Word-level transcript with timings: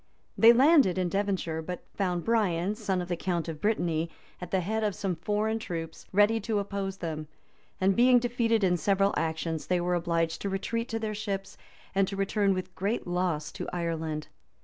They 0.35 0.51
landed 0.51 0.97
in 0.97 1.09
Devonshire; 1.09 1.61
but 1.61 1.85
found 1.93 2.23
Brian, 2.23 2.73
son 2.73 3.03
of 3.03 3.07
the 3.07 3.15
count 3.15 3.47
of 3.47 3.61
Brittany, 3.61 4.09
at 4.41 4.49
the 4.49 4.61
head 4.61 4.83
of 4.83 4.95
some 4.95 5.15
foreign 5.15 5.59
troops, 5.59 6.07
ready 6.11 6.39
to 6.39 6.57
oppose 6.57 6.97
them; 6.97 7.27
and 7.79 7.95
being 7.95 8.17
defeated 8.17 8.63
in 8.63 8.77
several 8.77 9.13
actions, 9.15 9.67
they 9.67 9.79
were 9.79 9.93
obliged 9.93 10.41
to 10.41 10.49
retreat 10.49 10.89
to 10.89 10.97
their 10.97 11.13
ships, 11.13 11.55
and 11.93 12.07
to 12.07 12.15
return 12.15 12.55
with 12.55 12.73
great 12.73 13.05
loss 13.05 13.51
to 13.51 13.69
Ireland. 13.71 14.27